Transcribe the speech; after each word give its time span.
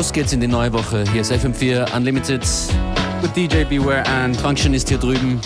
Los 0.00 0.14
geht's 0.14 0.32
in 0.32 0.40
die 0.40 0.48
neue 0.48 0.72
Woche. 0.72 1.04
Hier 1.12 1.20
ist 1.20 1.30
FM4 1.30 1.94
Unlimited. 1.94 2.40
With 3.20 3.34
DJ 3.34 3.64
Beware 3.68 4.02
and 4.06 4.34
Function 4.34 4.72
ist 4.72 4.88
hier 4.88 4.96
drüben. 4.96 5.38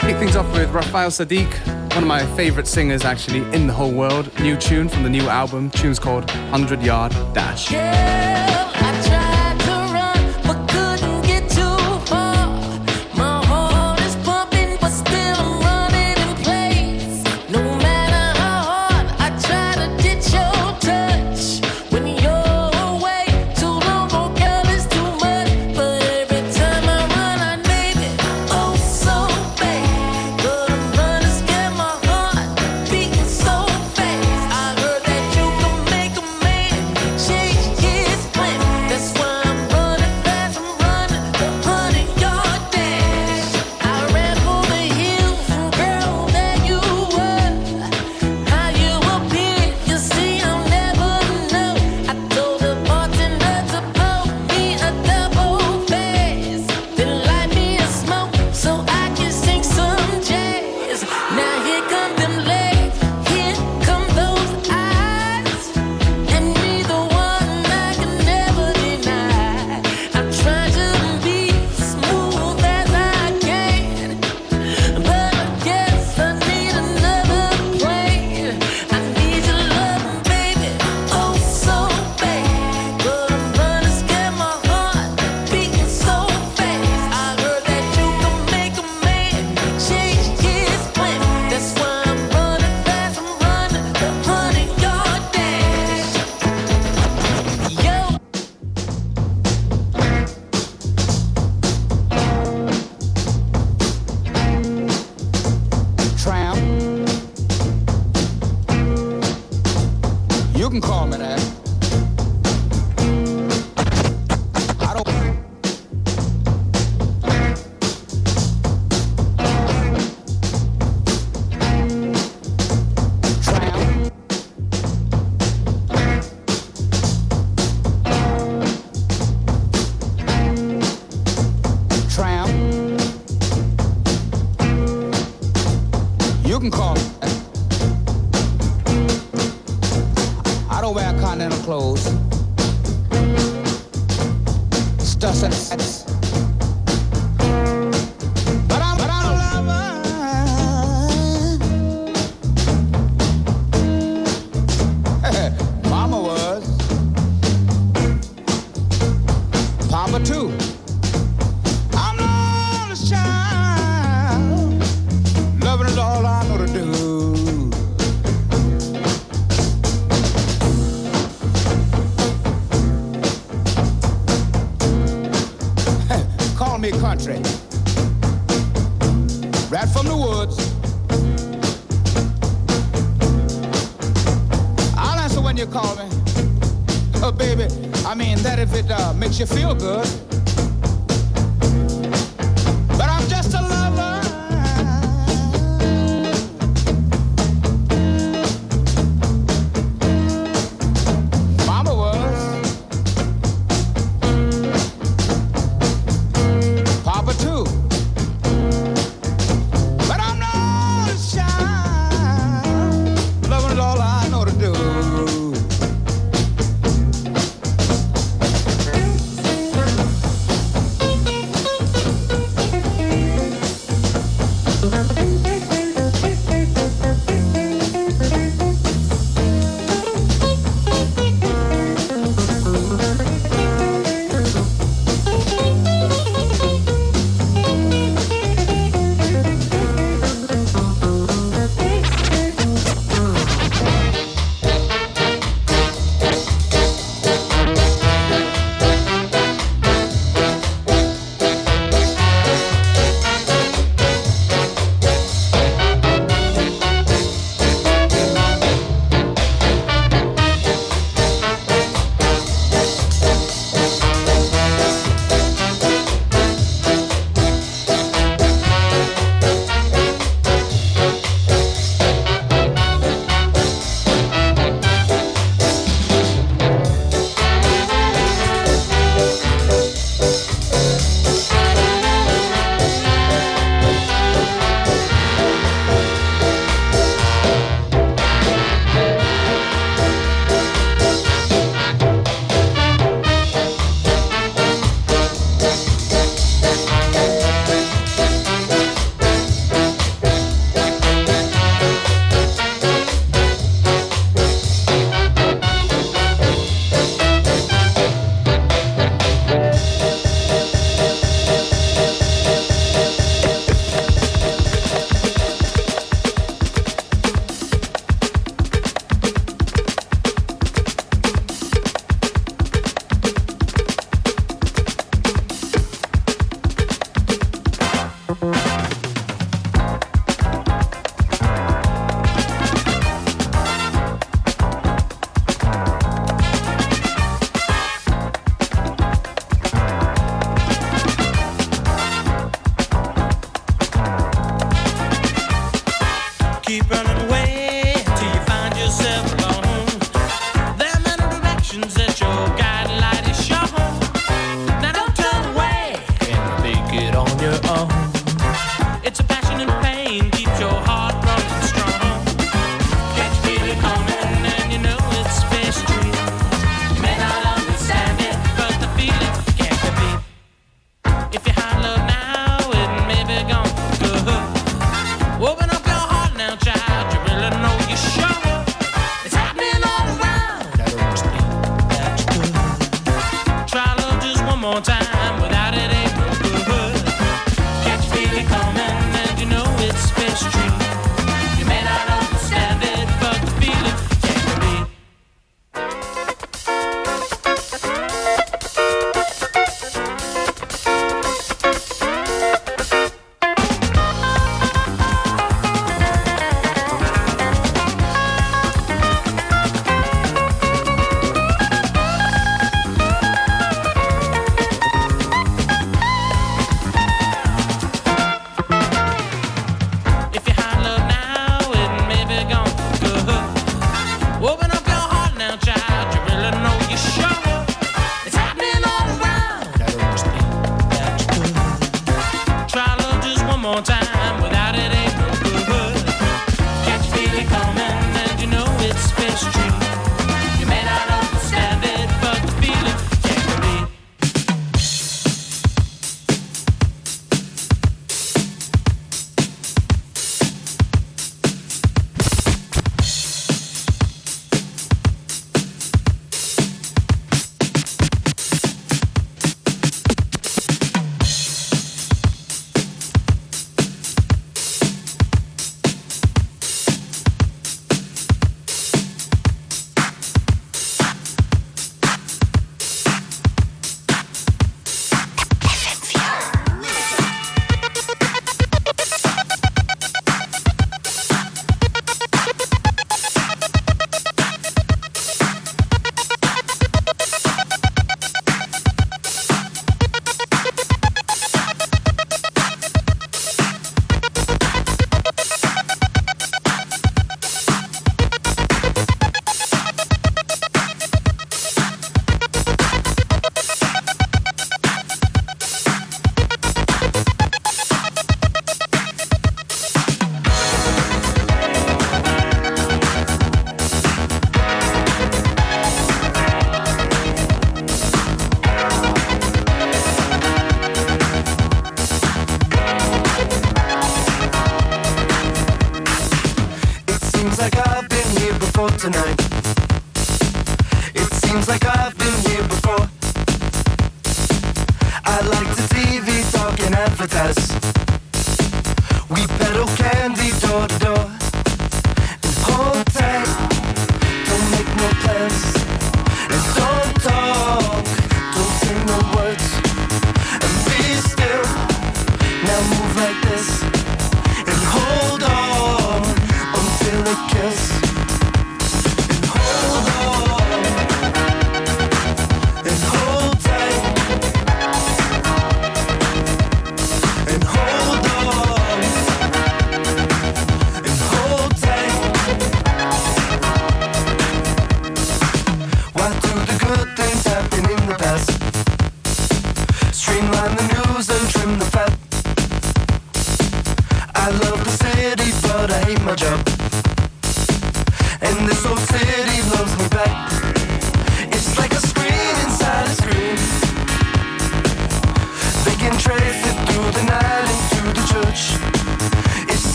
Kick 0.00 0.18
things 0.18 0.36
off 0.36 0.44
with 0.52 0.68
Raphael 0.74 1.10
Saadiq, 1.10 1.48
one 1.94 2.02
of 2.02 2.06
my 2.06 2.20
favorite 2.36 2.66
singers 2.66 3.06
actually 3.06 3.42
in 3.54 3.66
the 3.66 3.72
whole 3.72 3.90
world. 3.90 4.30
New 4.42 4.54
tune 4.56 4.86
from 4.86 5.02
the 5.02 5.08
new 5.08 5.26
album. 5.30 5.70
Tune's 5.70 5.98
called 5.98 6.30
100 6.50 6.82
Yard 6.82 7.14
Dash. 7.32 7.72
Yeah. 7.72 8.57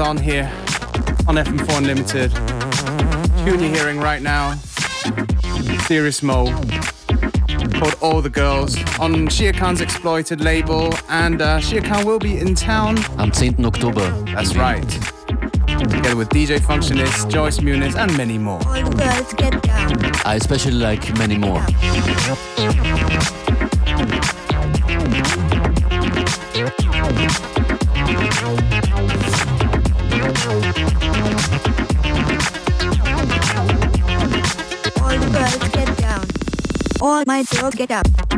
Goes 0.00 0.08
on 0.08 0.16
here 0.16 0.50
on 1.28 1.34
FM4 1.34 1.76
Unlimited. 1.76 2.30
Tune 3.44 3.60
you're 3.60 3.76
hearing 3.76 4.00
right 4.00 4.22
now, 4.22 4.54
Sirius 5.86 6.22
Mo, 6.22 6.46
called 7.74 7.96
All 8.00 8.22
the 8.22 8.30
Girls, 8.30 8.78
on 8.98 9.28
Shir 9.28 9.52
Khan's 9.52 9.82
Exploited 9.82 10.40
label, 10.40 10.94
and 11.10 11.42
uh, 11.42 11.60
Shir 11.60 11.82
Khan 11.82 12.06
will 12.06 12.18
be 12.18 12.38
in 12.38 12.54
town. 12.54 12.96
Am 13.18 13.30
10. 13.30 13.62
Oktober. 13.66 14.08
That's 14.32 14.56
right. 14.56 14.88
Together 15.66 16.16
with 16.16 16.30
DJ 16.30 16.60
Functionist, 16.60 17.30
Joyce 17.30 17.58
Muniz, 17.58 17.94
and 17.94 18.16
many 18.16 18.38
more. 18.38 18.60
All 18.68 18.82
the 18.82 18.96
girls 18.96 19.34
get 19.34 19.62
down. 19.62 20.00
I 20.24 20.36
especially 20.36 20.72
like 20.72 21.14
many 21.18 21.36
more. 21.36 21.60
Get 37.76 37.90
up. 37.90 38.29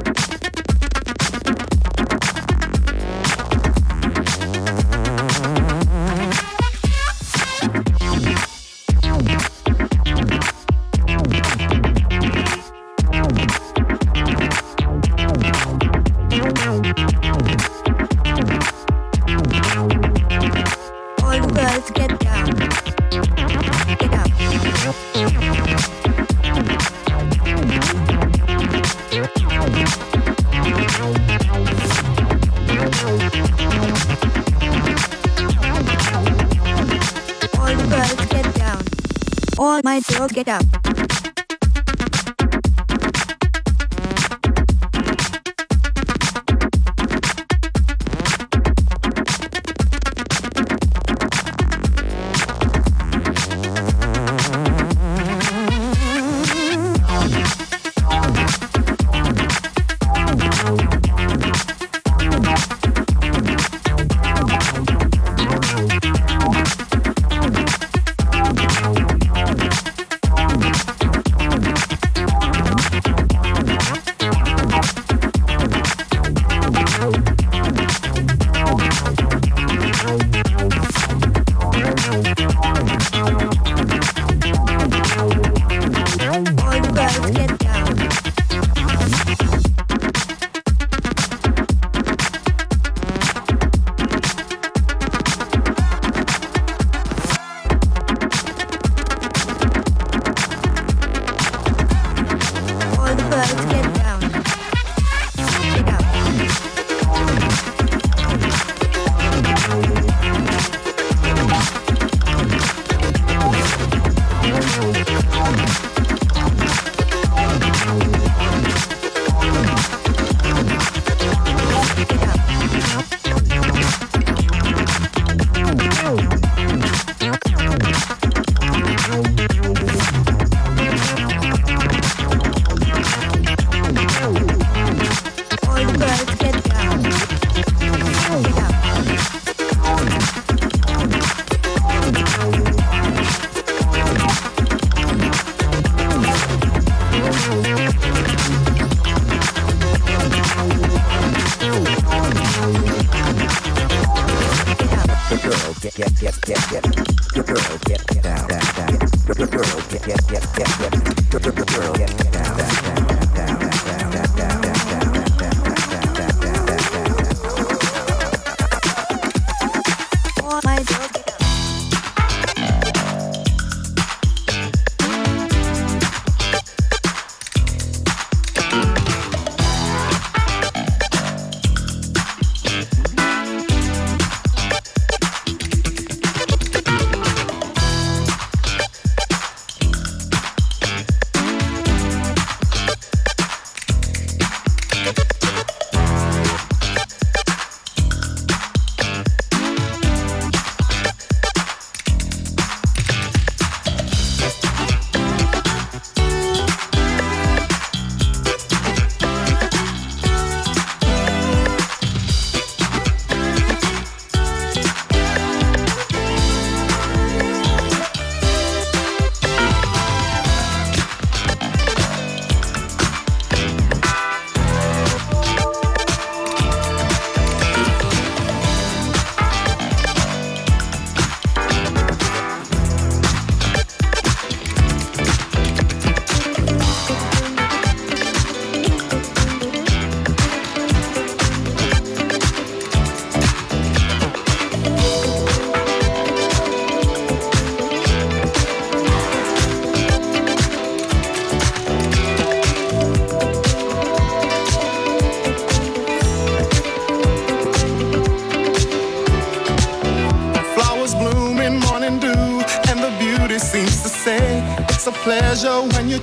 Girls 40.22 40.32
get 40.32 40.46
up. 40.46 40.71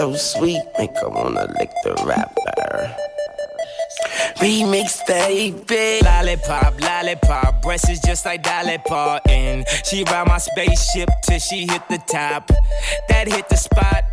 so 0.00 0.14
sweet, 0.14 0.62
make 0.78 0.96
her 0.96 1.10
wanna 1.10 1.44
lick 1.58 1.70
the 1.84 1.92
wrapper. 2.06 2.96
Remix, 4.40 5.06
baby. 5.06 5.89
Lollipop, 7.10 7.62
breasts 7.62 7.88
is 7.88 8.00
just 8.00 8.24
like 8.24 8.42
Dolly 8.42 8.78
Parton. 8.78 9.64
She 9.84 10.04
ride 10.04 10.28
my 10.28 10.38
spaceship 10.38 11.08
till 11.24 11.40
she 11.40 11.66
hit 11.66 11.82
the 11.88 11.98
top. 12.06 12.48
That 13.08 13.26
hit 13.26 13.48
the 13.48 13.56
spot 13.56 14.04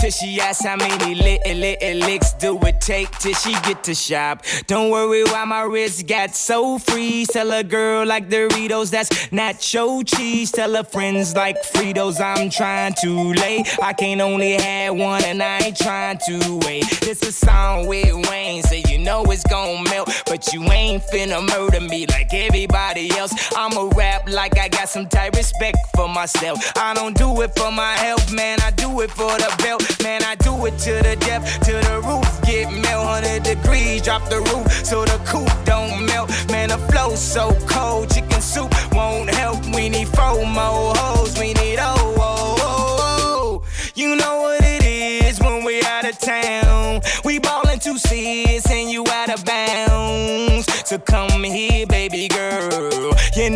till 0.00 0.10
she 0.10 0.40
asks 0.40 0.64
how 0.64 0.76
many 0.76 1.14
little, 1.14 1.54
little 1.54 1.98
licks 1.98 2.32
do 2.34 2.58
it 2.62 2.80
take 2.80 3.10
till 3.18 3.34
she 3.34 3.52
get 3.62 3.82
to 3.84 3.94
shop. 3.94 4.42
Don't 4.66 4.90
worry 4.90 5.24
why 5.24 5.44
my 5.44 5.62
wrist 5.62 6.06
got 6.06 6.34
so 6.34 6.78
free. 6.78 7.26
Tell 7.26 7.52
a 7.52 7.62
girl 7.62 8.06
like 8.06 8.28
Doritos, 8.28 8.90
that's 8.90 9.10
nacho 9.28 10.06
cheese. 10.06 10.50
Tell 10.50 10.74
her 10.74 10.84
friends 10.84 11.34
like 11.34 11.56
Fritos, 11.62 12.20
I'm 12.20 12.48
trying 12.48 12.94
to 13.02 13.34
lay. 13.34 13.64
I 13.82 13.92
can't 13.92 14.20
only 14.20 14.52
have 14.52 14.94
one 14.94 15.24
and 15.24 15.42
I 15.42 15.58
ain't 15.58 15.76
trying 15.76 16.18
to 16.26 16.60
wait. 16.64 16.84
This 17.00 17.22
a 17.22 17.32
song 17.32 17.86
with 17.86 18.14
Wayne, 18.30 18.62
so 18.62 18.74
you 18.74 18.98
know 18.98 19.24
it's 19.24 19.44
gon' 19.44 19.84
melt. 19.84 20.08
But 20.26 20.52
you 20.52 20.62
ain't 20.64 21.02
finna 21.04 21.46
murder 21.46 21.80
me 21.80 22.06
like 22.06 22.32
everybody 22.46 23.10
else. 23.18 23.32
I'ma 23.56 23.90
rap 23.94 24.28
like 24.28 24.58
I 24.58 24.68
got 24.68 24.88
some 24.88 25.06
type 25.08 25.34
respect 25.34 25.78
for 25.94 26.08
myself. 26.08 26.58
I 26.76 26.94
don't 26.94 27.16
do 27.16 27.42
it 27.42 27.52
for 27.58 27.70
my 27.70 27.94
health, 27.94 28.32
man. 28.32 28.58
I 28.60 28.70
do 28.70 29.00
it 29.00 29.10
for 29.10 29.32
the 29.42 29.52
belt. 29.58 29.82
Man, 30.02 30.22
I 30.22 30.34
do 30.36 30.52
it 30.66 30.78
to 30.78 30.92
the 31.06 31.16
depth, 31.16 31.60
to 31.66 31.72
the 31.72 32.00
roof. 32.06 32.26
Get 32.46 32.70
melt 32.72 33.06
100 33.24 33.42
degrees, 33.42 34.02
drop 34.02 34.28
the 34.28 34.40
roof 34.40 34.66
so 34.84 35.04
the 35.04 35.18
coop 35.26 35.50
don't 35.64 36.06
melt. 36.06 36.30
Man, 36.50 36.68
the 36.68 36.78
flow 36.90 37.14
so 37.14 37.56
cold, 37.66 38.10
chicken 38.12 38.40
soup 38.40 38.72
won't 38.92 39.30
help. 39.30 39.64
We 39.74 39.88
need 39.88 40.08
four 40.08 40.46
more 40.46 40.94
hoes, 40.96 41.38
we 41.38 41.52
need 41.54 41.78
oh, 41.80 41.94
oh, 42.18 42.56
oh, 42.60 43.62
oh. 43.62 43.62
You 43.94 44.16
know 44.16 44.42
what 44.42 44.62
it 44.62 44.84
is 44.84 45.40
when 45.40 45.64
we 45.64 45.82
out 45.82 46.04
of 46.08 46.18
town. 46.18 47.00
We 47.24 47.38
ballin' 47.38 47.80
two 47.80 47.98
seats 47.98 48.70
and 48.70 48.90
you 48.90 49.04
out 49.08 49.30
of 49.30 49.44
bounds. 49.44 50.66
So 50.88 50.98
come 50.98 51.42
here, 51.42 51.85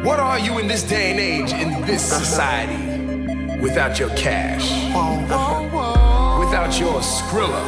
What 0.04 0.20
are 0.20 0.38
you 0.38 0.58
in 0.58 0.68
this 0.68 0.82
day 0.82 1.12
and 1.12 1.18
age, 1.18 1.54
in 1.54 1.80
this 1.86 2.02
society, 2.06 2.76
without 3.60 3.98
your 3.98 4.10
cash? 4.10 4.70
Without 6.38 6.78
your 6.78 7.00
Skrilla? 7.00 7.64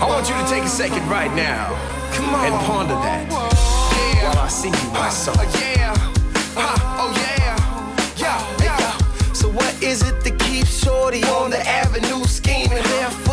I 0.00 0.06
want 0.08 0.30
you 0.30 0.34
to 0.34 0.46
take 0.48 0.64
a 0.64 0.68
second 0.68 1.06
right 1.10 1.30
now 1.34 1.74
and 2.14 2.54
ponder 2.64 2.94
that 2.94 3.30
while 3.30 4.38
I 4.38 4.48
sing 4.48 4.72
you 4.72 4.92
my 4.92 5.10
song. 5.10 5.36
Oh, 5.36 5.42
yeah. 5.60 5.94
Oh 6.56 7.12
yeah. 7.18 7.58
Yeah, 8.16 8.64
yeah. 8.64 8.96
So 9.34 9.50
what 9.50 9.82
is 9.82 10.00
it 10.08 10.24
that 10.24 10.38
keeps 10.38 10.82
Shorty 10.82 11.22
on 11.24 11.50
the 11.50 11.60
avenue 11.68 12.24
scheming? 12.24 12.82
Barefoot, 12.82 12.92
broke 12.92 13.00
back 13.02 13.28
with 13.28 13.31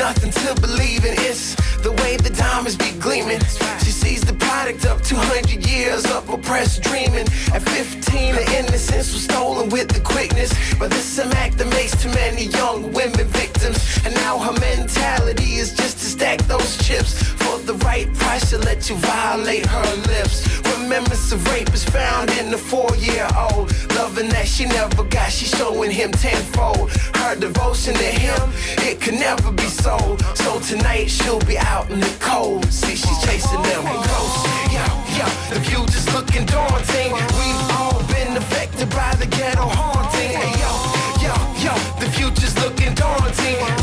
nothing 0.00 0.30
to 0.30 0.60
believe 0.62 1.04
in. 1.04 1.14
It's 1.28 1.54
the 1.82 1.92
way 2.00 2.16
the 2.16 2.30
diamonds 2.30 2.76
be 2.76 2.90
gleaming. 2.98 3.40
She 3.84 3.92
sees 4.02 4.22
the 4.22 4.32
product 4.32 4.86
of 4.86 5.02
200 5.02 5.66
years 5.68 6.06
of 6.10 6.28
oppressed 6.30 6.82
dreaming. 6.82 7.26
At 7.52 7.62
15, 7.62 8.34
the 8.34 8.46
innocence 8.58 9.12
was 9.12 9.24
stolen 9.24 9.68
with 9.68 9.88
the 9.88 10.00
quickness. 10.00 10.50
But 10.78 10.90
this 10.90 11.04
is 11.04 11.12
some 11.20 11.32
act 11.32 11.58
that 11.58 11.68
makes 11.78 11.92
too 12.02 12.12
many 12.24 12.44
young 12.46 12.92
women 12.92 13.26
victims. 13.28 13.78
And 14.04 14.14
now 14.14 14.38
her 14.38 14.56
mentality 14.72 15.56
is 15.62 15.74
just 15.74 15.98
to 15.98 16.06
stack 16.16 16.38
those 16.54 16.78
chips 16.86 17.12
for 17.40 17.58
the 17.58 17.74
right 17.84 18.08
price 18.14 18.48
to 18.50 18.58
let 18.58 18.88
you 18.88 18.96
violate 18.96 19.66
her 19.66 19.96
lips. 20.12 20.48
Remembrance 20.90 21.30
of 21.30 21.46
rape 21.52 21.72
is 21.72 21.84
found 21.84 22.32
in 22.32 22.50
the 22.50 22.58
four-year-old. 22.58 23.70
Loving 23.94 24.28
that 24.30 24.48
she 24.48 24.64
never 24.64 25.04
got, 25.04 25.30
she's 25.30 25.56
showing 25.56 25.88
him 25.88 26.10
tenfold. 26.10 26.90
Her 27.14 27.36
devotion 27.36 27.94
to 27.94 28.10
him, 28.10 28.50
it 28.78 29.00
could 29.00 29.14
never 29.14 29.52
be 29.52 29.68
sold. 29.70 30.20
So 30.34 30.58
tonight 30.58 31.06
she'll 31.06 31.38
be 31.46 31.56
out 31.58 31.88
in 31.92 32.00
the 32.00 32.12
cold. 32.18 32.64
See, 32.72 32.96
she's 32.96 33.22
chasing 33.22 33.62
them 33.62 33.84
ghosts. 33.84 34.42
Yo, 34.74 34.82
yo, 35.14 35.26
the 35.54 35.60
view 35.62 35.86
just 35.86 36.12
looking 36.12 36.44
daunting. 36.46 37.12
We've 37.38 37.70
all 37.78 38.02
been 38.10 38.36
affected 38.36 38.90
by 38.90 39.14
the 39.14 39.26
ghetto 39.26 39.70
haunting. 39.70 40.34
Hey, 40.42 40.58
yo, 40.58 40.72
yo, 41.22 41.34
yo, 41.70 41.74
the 42.00 42.10
future's 42.10 42.58
looking 42.58 42.96
daunting. 42.96 43.79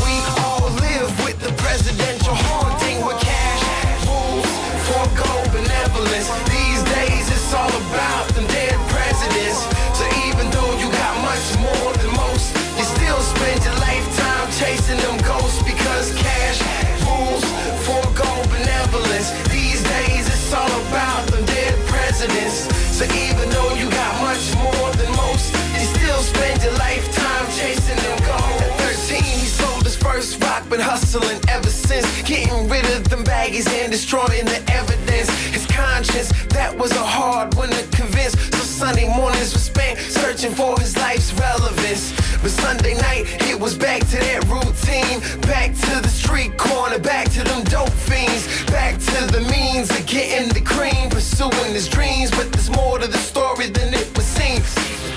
Been 30.78 30.86
hustling 30.86 31.40
ever 31.48 31.68
since. 31.68 32.06
Getting 32.22 32.68
rid 32.68 32.84
of 32.96 33.08
them 33.08 33.24
baggies 33.24 33.68
and 33.68 33.90
destroying 33.90 34.44
the 34.44 34.62
evidence. 34.70 35.28
His 35.50 35.66
conscience, 35.66 36.30
that 36.48 36.76
was 36.76 36.92
a 36.92 37.04
hard 37.04 37.54
one 37.54 37.70
to 37.70 37.82
convince. 37.96 38.34
So 38.50 38.62
Sunday 38.62 39.08
mornings 39.08 39.52
were 39.52 39.66
spent 39.72 39.98
searching 39.98 40.52
for 40.54 40.78
his 40.78 40.96
life's 40.96 41.32
relevance. 41.34 42.12
But 42.42 42.50
Sunday 42.50 42.94
night, 42.94 43.24
it 43.50 43.58
was 43.58 43.76
back 43.76 44.00
to 44.12 44.16
that 44.26 44.44
routine. 44.46 45.18
Back 45.42 45.74
to 45.74 45.94
the 46.00 46.08
street 46.08 46.56
corner, 46.56 46.98
back 46.98 47.28
to 47.32 47.42
them 47.42 47.64
dope 47.64 47.90
fiends. 47.90 48.46
Back 48.66 48.94
to 49.10 49.18
the 49.34 49.42
means 49.50 49.90
of 49.90 50.06
getting 50.06 50.48
the 50.50 50.60
cream. 50.60 51.10
Pursuing 51.10 51.72
his 51.72 51.88
dreams, 51.88 52.30
but 52.30 52.52
there's 52.52 52.70
more 52.70 52.98
to 52.98 53.08
the 53.08 53.18
story 53.18 53.66
than 53.68 53.92
it 53.94 54.06
would 54.14 54.28
seem. 54.38 54.62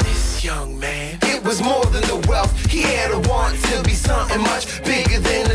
This 0.06 0.44
young 0.44 0.80
man, 0.80 1.20
it 1.22 1.44
was 1.44 1.62
more 1.62 1.86
than 1.86 2.02
the 2.10 2.20
wealth. 2.28 2.52
He 2.66 2.82
had 2.82 3.12
a 3.12 3.20
want 3.30 3.62
to 3.70 3.84
be 3.84 3.94
something 3.94 4.42
much 4.42 4.84
bigger 4.84 5.20
than 5.20 5.51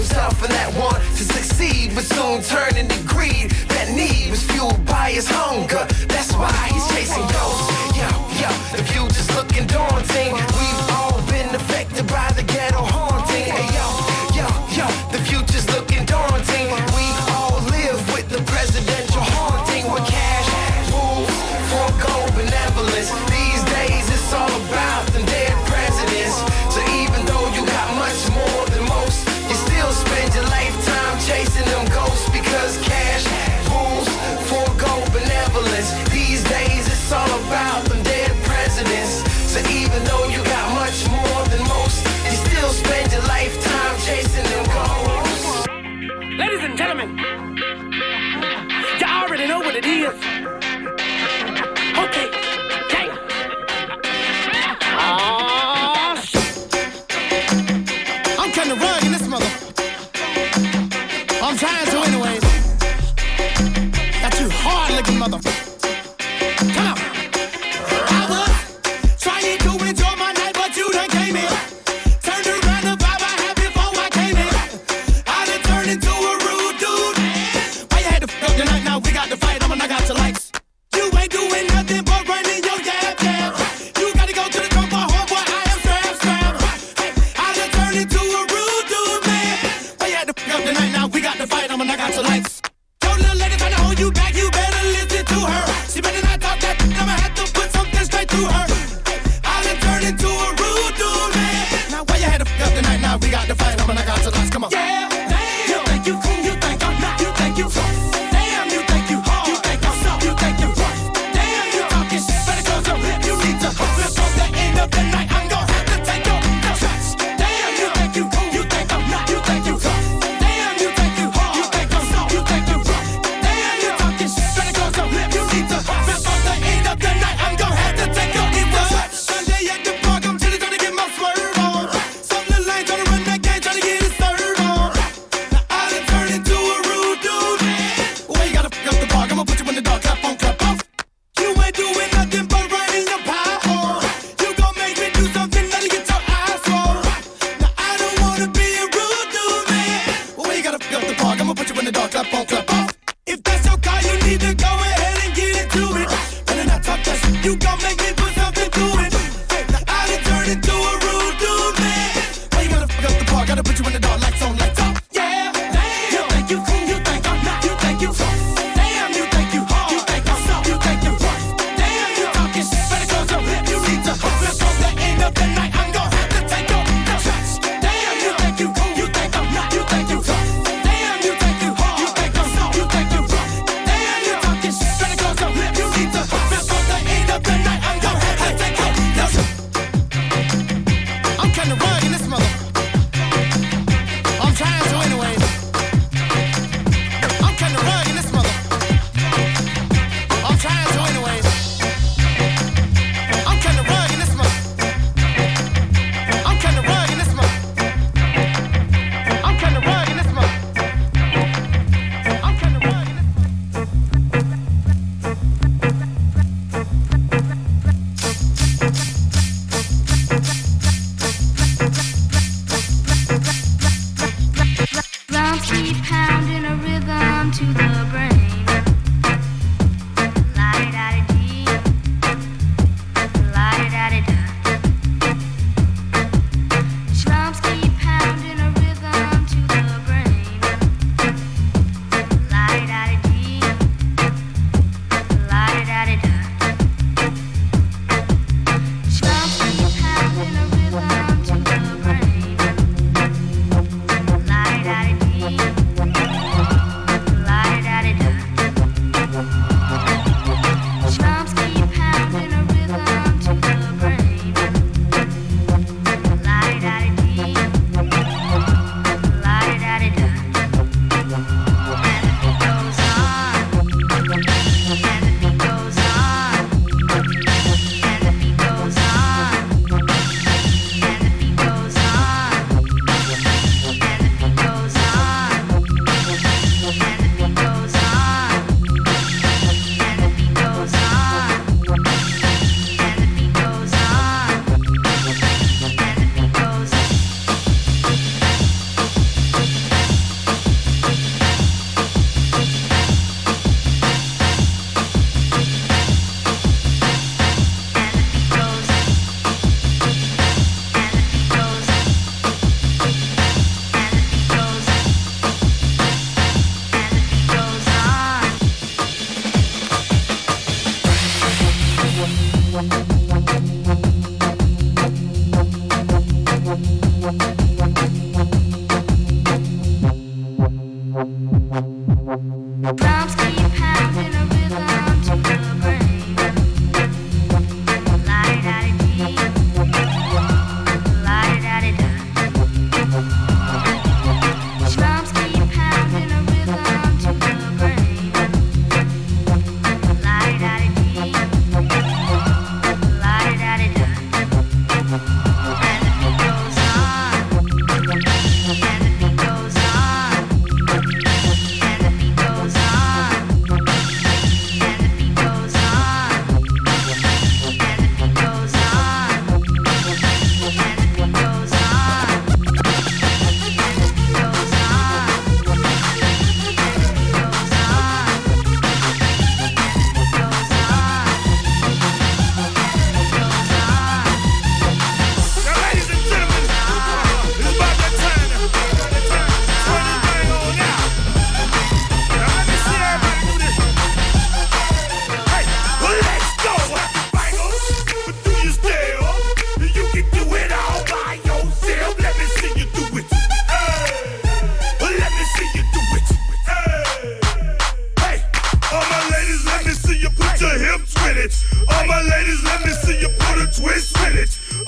soon 2.07 2.43
turn 2.43 2.77
into 2.77 2.99
greed. 3.07 3.51
That 3.69 3.93
need 3.95 4.31
was 4.31 4.43
fueled 4.43 4.85
by 4.87 5.11
his 5.11 5.29
hunger. 5.29 5.86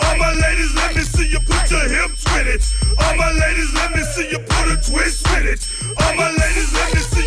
All 0.00 0.16
my 0.18 0.32
ladies, 0.32 0.74
let 0.74 0.94
me 0.94 1.02
see 1.02 1.28
you 1.28 1.40
put 1.40 1.70
your 1.70 1.88
hips 1.88 2.24
with 2.34 2.46
it. 2.46 2.62
All 3.00 3.16
my 3.16 3.32
ladies, 3.32 3.72
let 3.74 3.94
me 3.94 4.02
see 4.02 4.28
you 4.30 4.38
put 4.38 4.68
a 4.68 4.76
twist 4.76 5.26
with 5.30 5.46
it. 5.46 5.60
All 6.02 6.14
my 6.16 6.30
ladies, 6.30 6.72
let 6.74 6.94
me 6.94 7.00
see 7.00 7.17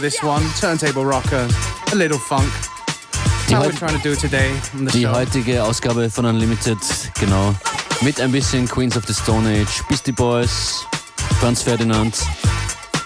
this 0.00 0.22
one. 0.22 0.42
Turntable 0.60 1.04
Rocker, 1.04 1.46
a 1.92 1.94
little 1.94 2.18
funk. 2.18 2.50
Die, 3.48 3.56
heut 3.56 3.72
die 4.92 5.06
heutige 5.06 5.62
Ausgabe 5.62 6.10
von 6.10 6.24
Unlimited, 6.24 6.78
genau. 7.20 7.54
Mit 8.00 8.20
ein 8.20 8.32
bisschen 8.32 8.66
Queens 8.66 8.96
of 8.96 9.04
the 9.06 9.14
Stone 9.14 9.48
Age, 9.48 9.82
Beastie 9.88 10.12
Boys, 10.12 10.84
Franz 11.40 11.62
Ferdinand 11.62 12.16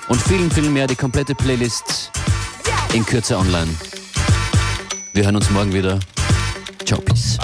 und 0.08 0.20
vielen, 0.22 0.50
vielen 0.50 0.72
mehr. 0.72 0.86
Die 0.86 0.96
komplette 0.96 1.34
Playlist 1.34 2.10
in 2.94 3.04
Kürze 3.04 3.36
online. 3.36 3.68
Wir 5.12 5.24
hören 5.24 5.36
uns 5.36 5.50
morgen 5.50 5.72
wieder. 5.72 6.00
Ciao, 6.86 7.00
peace. 7.00 7.38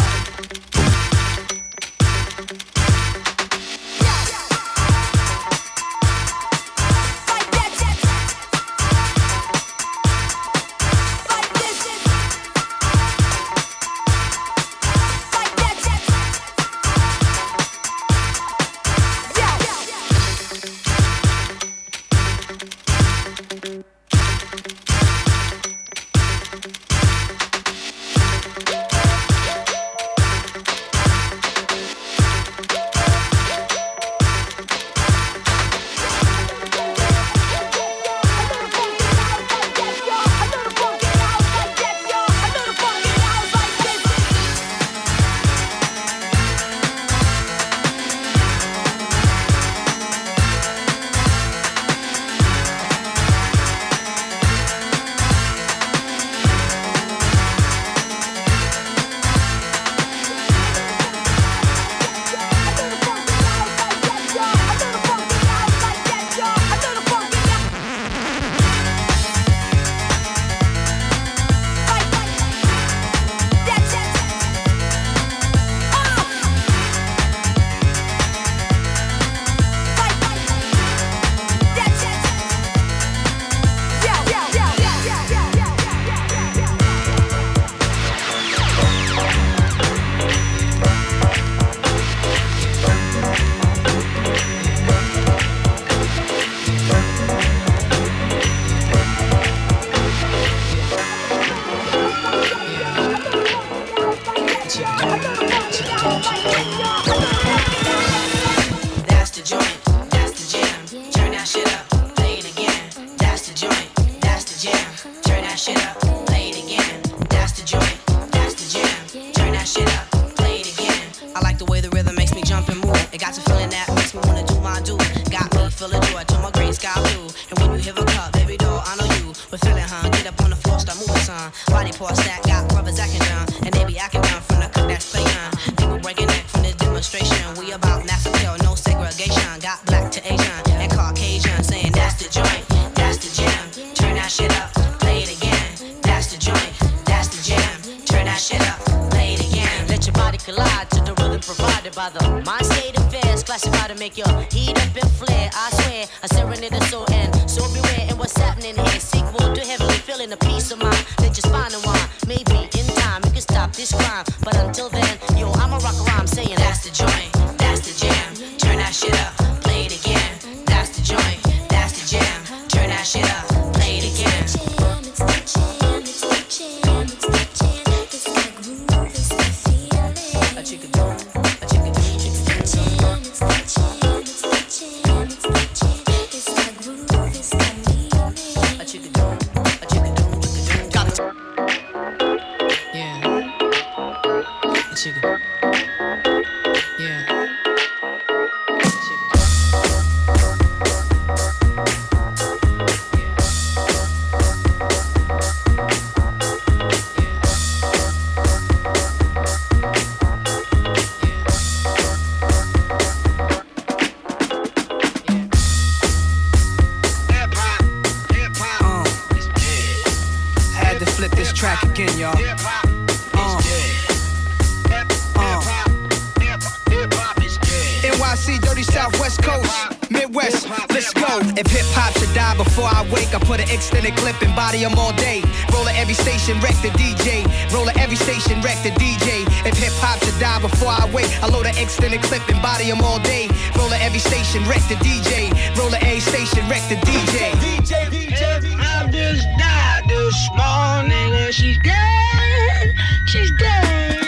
Wreck 244.66 244.82
the 244.88 244.96
DJ. 244.96 245.50
Roll 245.78 245.94
at 245.94 246.02
every 246.02 246.20
station, 246.20 246.68
wreck 246.68 246.82
the 246.88 246.96
DJ. 246.96 247.52
DJ, 247.62 248.06
DJ, 248.10 248.76
I 248.78 249.08
just 249.10 249.46
died 249.58 250.04
this 250.08 250.48
morning 250.56 251.32
and 251.34 251.54
she's 251.54 251.78
dead. 251.82 252.94
She's 253.26 253.50
dead. 253.58 254.26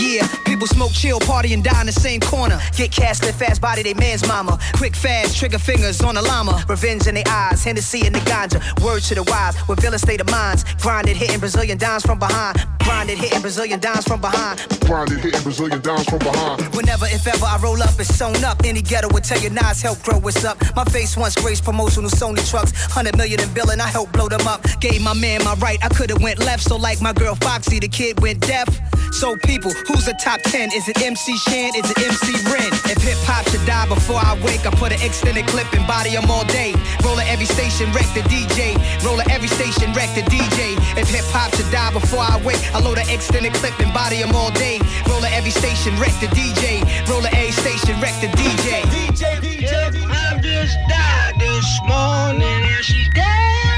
Yeah, 0.00 0.26
people 0.44 0.66
smoke, 0.66 0.92
chill, 0.92 1.20
party, 1.20 1.54
and 1.54 1.64
die 1.64 1.80
in 1.80 1.86
the 1.86 1.92
same 1.92 2.20
corner. 2.20 2.60
Get 2.76 2.92
cast, 2.92 3.22
live 3.24 3.34
fast, 3.34 3.60
body 3.62 3.82
they 3.82 3.94
man's 3.94 4.26
mama. 4.26 4.58
Quick, 4.74 4.94
fast, 4.94 5.36
trigger 5.38 5.58
fingers 5.58 6.00
on 6.02 6.16
the 6.16 6.22
llama. 6.22 6.64
Revenge 6.68 7.06
in 7.06 7.14
their 7.14 7.24
eyes, 7.28 7.64
Hennessy 7.64 8.06
in 8.06 8.12
the 8.12 8.18
ganja. 8.20 8.60
Word 8.82 9.02
to 9.04 9.14
the 9.14 9.22
wise, 9.22 9.56
with 9.68 9.80
villain 9.80 9.98
state 9.98 10.20
of 10.20 10.30
minds. 10.30 10.64
Grinded, 10.82 11.16
hitting 11.16 11.40
Brazilian 11.40 11.78
dimes 11.78 12.04
from 12.04 12.18
behind. 12.18 12.58
Grinded, 12.84 13.18
hitting 13.18 13.40
Brazilian 13.40 13.80
dimes 13.80 14.04
from 14.04 14.20
behind. 14.20 14.66
Grinded, 14.86 15.20
hitting 15.20 15.42
Brazilian 15.42 15.80
dimes 15.80 16.08
from 16.08 16.18
behind. 16.18 16.62
Whenever, 16.74 17.06
if 17.06 17.26
ever, 17.26 17.44
I 17.44 17.58
roll 17.62 17.82
up, 17.82 17.98
it's 17.98 18.14
sewn 18.14 18.42
up. 18.44 18.62
Any 18.64 18.82
ghetto 18.82 19.08
would 19.12 19.24
tell 19.24 19.40
you 19.40 19.50
Nas 19.50 19.82
help 19.82 20.02
grow 20.02 20.18
what's 20.18 20.44
up. 20.44 20.58
My 20.76 20.84
face 20.84 21.16
once 21.16 21.34
graced 21.34 21.64
promotional 21.64 22.10
Sony 22.10 22.48
trucks. 22.48 22.72
100 22.94 23.16
million 23.16 23.40
in 23.40 23.52
billing, 23.54 23.80
I 23.80 23.88
helped 23.88 24.12
blow 24.12 24.28
them 24.28 24.46
up. 24.46 24.62
Gave 24.80 25.02
my 25.02 25.14
man 25.14 25.44
my 25.44 25.54
right, 25.54 25.78
I 25.84 25.88
could've 25.88 26.22
went 26.22 26.38
left. 26.40 26.62
So 26.64 26.76
like 26.76 27.00
my 27.00 27.12
girl 27.12 27.34
Foxy, 27.36 27.78
the 27.78 27.88
kid 27.88 28.20
went 28.20 28.40
deaf. 28.40 28.68
So 29.12 29.36
people, 29.36 29.70
who's 29.86 30.06
the 30.06 30.14
top 30.14 30.40
10? 30.42 30.72
Is 30.72 30.88
it 30.88 31.00
MC 31.02 31.36
Shan? 31.36 31.76
Is 31.76 31.88
it 31.90 31.98
MC 32.00 32.32
Ren? 32.48 32.72
If 32.88 32.98
hip 33.04 33.20
hop 33.28 33.46
should 33.50 33.64
die 33.66 33.86
before 33.86 34.16
I 34.16 34.34
wake, 34.42 34.66
I 34.66 34.70
put 34.70 34.90
an 34.90 35.00
extended 35.02 35.46
clip 35.46 35.70
and 35.74 35.86
body 35.86 36.16
'em 36.16 36.30
all 36.30 36.44
day. 36.46 36.74
Roll 37.04 37.20
at 37.20 37.28
every 37.28 37.44
station, 37.46 37.92
wreck 37.92 38.08
the 38.14 38.22
DJ. 38.32 38.74
Roll 39.04 39.20
at 39.20 39.30
every 39.30 39.48
station, 39.48 39.92
wreck 39.92 40.10
the 40.14 40.22
DJ. 40.22 40.76
If 40.96 41.08
hip 41.08 41.26
hop 41.30 41.54
should 41.54 41.70
die 41.70 41.92
before 41.92 42.24
I 42.24 42.38
wake, 42.38 42.62
I 42.74 42.80
load 42.80 42.98
an 42.98 43.08
extended 43.10 43.52
clip 43.54 43.78
and 43.80 43.92
body 43.92 44.22
'em 44.22 44.34
all 44.34 44.50
day. 44.50 44.80
Roll 45.06 45.24
at 45.24 45.32
every 45.32 45.52
station, 45.52 45.92
wreck 46.00 46.14
the 46.20 46.28
DJ. 46.28 46.82
Roll 47.06 47.24
at 47.26 47.34
every 47.34 47.52
station, 47.52 48.00
wreck 48.00 48.16
the 48.20 48.28
DJ. 48.28 48.82
DJ, 48.90 49.36
DJ, 49.44 49.74
I 50.08 50.40
just 50.40 50.76
died 50.88 51.34
this 51.38 51.68
morning 51.86 52.64
and 52.74 52.84
she's 52.84 53.08
dead. 53.14 53.71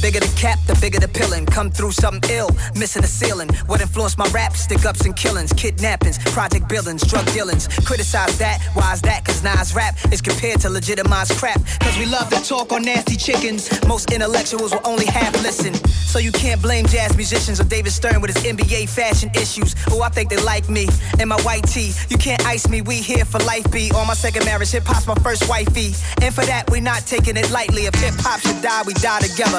Bigger 0.00 0.20
the 0.20 0.32
cap, 0.36 0.58
the 0.66 0.76
bigger 0.80 0.98
the 0.98 1.08
pillin'. 1.08 1.46
Come 1.46 1.70
through 1.70 1.92
something 1.92 2.30
ill, 2.30 2.50
missing 2.74 3.02
the 3.02 3.08
ceiling. 3.08 3.48
What 3.66 3.80
influenced 3.80 4.18
my 4.18 4.26
rap? 4.28 4.54
Stick 4.54 4.84
ups 4.84 5.04
and 5.04 5.16
killings, 5.16 5.52
kidnappings, 5.52 6.18
project 6.32 6.68
billings, 6.68 7.02
drug 7.02 7.26
dealings. 7.32 7.68
Criticize 7.84 8.38
that, 8.38 8.62
why 8.74 8.92
is 8.92 9.02
that? 9.02 9.24
Cause 9.24 9.42
Nas 9.42 9.74
rap 9.74 9.96
is 10.12 10.20
compared 10.20 10.60
to 10.60 10.70
legitimized 10.70 11.32
crap. 11.38 11.60
Cause 11.80 11.98
we 11.98 12.06
love 12.06 12.28
to 12.30 12.42
talk 12.42 12.72
on 12.72 12.82
nasty 12.82 13.16
chickens. 13.16 13.68
Most 13.86 14.12
intellectuals 14.12 14.72
will 14.72 14.86
only 14.86 15.06
half 15.06 15.32
listen. 15.42 15.74
So 15.74 16.18
you 16.18 16.32
can't 16.32 16.60
blame 16.62 16.86
jazz 16.86 17.16
musicians 17.16 17.60
or 17.60 17.64
David 17.64 17.92
Stern 17.92 18.20
with 18.20 18.34
his 18.34 18.44
NBA 18.44 18.88
fashion 18.88 19.30
issues. 19.34 19.74
Oh, 19.90 20.02
I 20.02 20.08
think 20.08 20.30
they 20.30 20.42
like 20.42 20.68
me 20.68 20.88
and 21.20 21.28
my 21.28 21.40
white 21.42 21.66
tee. 21.66 21.92
You 22.08 22.18
can't 22.18 22.44
ice 22.46 22.68
me, 22.68 22.80
we 22.82 22.96
here 22.96 23.24
for 23.24 23.38
life 23.40 23.70
be. 23.70 23.90
On 23.92 24.06
my 24.06 24.14
second 24.14 24.44
marriage, 24.44 24.70
hip 24.70 24.84
hop's 24.84 25.06
my 25.06 25.14
first 25.16 25.48
wifey. 25.48 25.94
And 26.22 26.34
for 26.34 26.44
that, 26.46 26.70
we 26.70 26.80
not 26.80 27.06
taking 27.06 27.36
it 27.36 27.50
lightly. 27.50 27.86
If 27.86 27.94
hip 27.96 28.14
hop 28.18 28.40
should 28.40 28.62
die, 28.62 28.82
we 28.86 28.94
die 28.94 29.20
together. 29.20 29.58